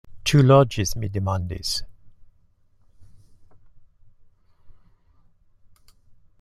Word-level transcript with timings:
Ĉu 0.29 0.39
loĝis? 0.51 0.93
mi 1.01 1.09
demandis. 1.17 1.73